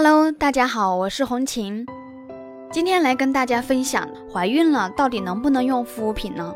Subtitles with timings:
[0.00, 1.84] Hello，大家好，我是红琴，
[2.70, 6.54] 今天来跟大家分享，怀孕了到底能不能用护肤品呢？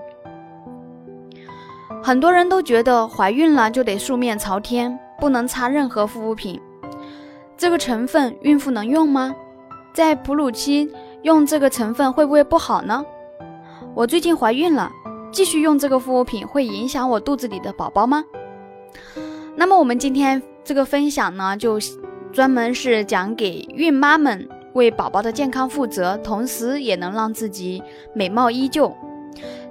[2.04, 6.60] 很多人都觉得怀孕了就得素面朝天，不能擦任何护肤品。
[7.56, 9.34] 这个成分孕妇能用吗？
[9.92, 10.88] 在哺乳期
[11.22, 13.04] 用这个成分会不会不好呢？
[13.92, 14.88] 我最近怀孕了，
[15.32, 18.22] 继续用这个护肤品会影响我肚子里的宝宝吗？
[19.56, 21.80] 那么我们今天这个分享呢，就。
[22.32, 27.82] 专门是讲给孕妈们为宝宝的健康负责，同时也能让自己
[28.14, 28.96] 美貌依旧。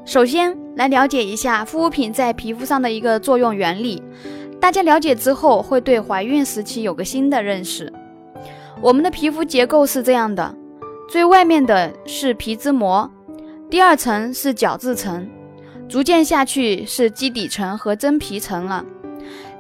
[0.06, 4.02] 首先来了解一下护肤品在皮肤上的一个作用原理，
[4.60, 7.92] 大家了解之后会对怀孕时期有个新的认识。
[8.80, 10.56] 我们的皮肤结构是这样的：
[11.10, 13.10] 最外面的是皮脂膜，
[13.72, 15.28] 第二层是角质层，
[15.90, 18.86] 逐渐下去是基底层和真皮层了。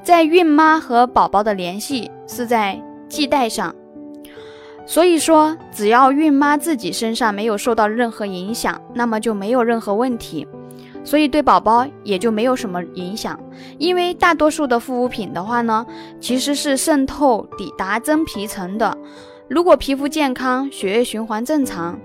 [0.03, 2.79] 在孕妈和宝宝的联系是在。
[3.11, 3.75] 系带上，
[4.85, 10.47] 所以说只要孕妈自己身上没有受到任何影响，那么就没有任何问题，
[11.03, 13.37] 所以对宝宝也就没有什么影响。
[13.77, 15.85] 因为大多数的护肤品的话呢，
[16.21, 18.97] 其实是渗透抵达真皮层的。
[19.49, 21.99] 如果皮肤健康，血液循环正常，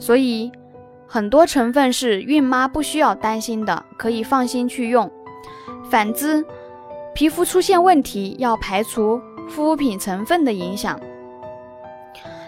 [0.00, 0.50] 所以
[1.06, 5.08] 很多成分是孕妈不需要担心的，可以放心去用。
[5.88, 6.44] 反之，
[7.14, 9.20] 皮肤出现问题要排除。
[9.48, 11.00] 护肤品成分的影响，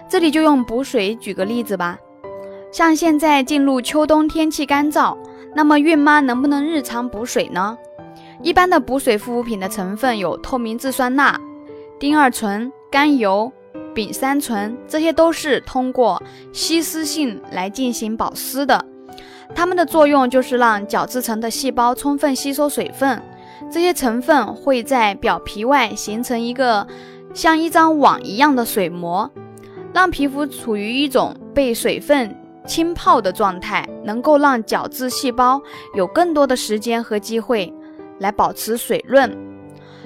[0.09, 1.99] 这里就用补水举个例子吧。
[2.71, 5.17] 像现在进入秋冬，天气干燥，
[5.55, 7.77] 那么孕妈能不能日常补水呢？
[8.43, 11.39] 一般的补水护肤品的成分有透明质酸钠、
[11.99, 13.51] 丁二醇、甘油、
[13.95, 18.85] 丙三醇，这些都是通过吸湿性来进行保湿的。
[19.55, 23.21] 它们的作用就是让角质层的细胞充分吸收水分。
[23.69, 26.87] 这些成分会在表皮外形成一个
[27.35, 29.31] 像一张网一样的水膜，
[29.93, 35.61] 让皮肤处于一种被水分浸泡的状态，能够让角质细胞
[35.95, 37.73] 有更多的时间和机会
[38.19, 39.37] 来保持水润。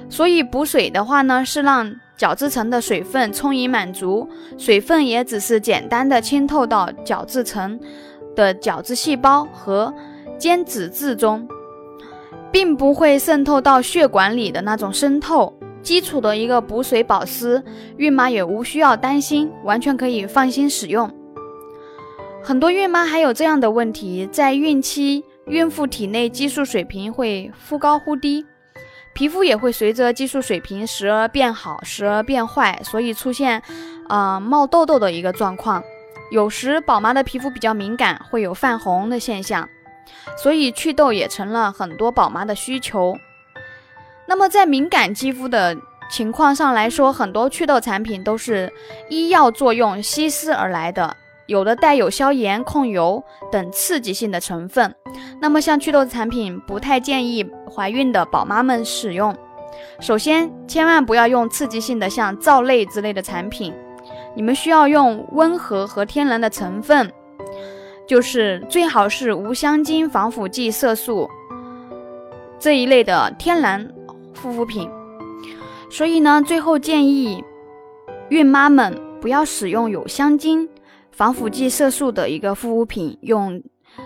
[0.09, 7.79] 所以补水的话呢，是让角质层的水分充盈满足，水分也只是简单的浸透到角质层
[8.35, 9.93] 的角质细胞和
[10.37, 11.47] 间脂质中。
[12.55, 17.61] 并不会渗透到血管里的那种渗透，基础的一个补水保湿，
[17.97, 21.11] 孕妈也无需要担心，完全可以放心使用。
[22.41, 28.45] 很多孕妈还有这样的问题，在孕期，孕妇体内激素水平会忽高忽低，
[29.13, 33.61] 皮肤也会随着激素水平时而变好，时而变坏，所以出现
[34.07, 35.83] 呃冒痘痘的一个状况。
[36.31, 39.67] 有时宝妈的皮肤比较敏感，会有泛红的现象。
[40.37, 43.15] 所以祛痘也成了很多宝妈的需求。
[44.27, 45.75] 那么在敏感肌肤的
[46.09, 48.71] 情况上来说，很多祛痘产品都是
[49.09, 54.93] 医药作用稀释而来的，有的带有消炎、控油等刺激性的成分。
[55.39, 59.35] 那么像祛痘产品，不太建议怀孕的宝妈们使用。
[59.99, 63.73] 首先，千万不要用刺激性的像皂类之类的产品，
[64.35, 67.11] 你们需要用温和和天然的成分。
[68.07, 71.29] 就是最好是无香精、防腐剂、色素
[72.59, 73.87] 这一类的天然
[74.41, 74.89] 护肤品。
[75.89, 77.43] 所以呢，最后建议
[78.29, 80.67] 孕妈们不要使用有香精、
[81.11, 83.61] 防腐剂、色素的一个护肤品，用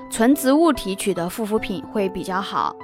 [0.10, 2.76] 纯植物提取的护肤品会比较好。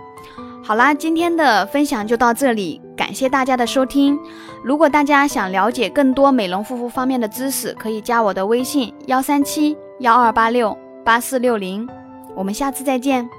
[0.63, 4.17] 好啦，今天的分享就到这里，感谢大家的收听。
[4.63, 10.75] 如果大家想了解更多美容护肤方面的知识，可以加我的微信：幺三七幺二八六。
[11.05, 11.87] 八四六零，
[12.35, 13.29] 我们下次再见。